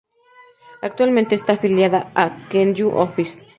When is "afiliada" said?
1.53-2.11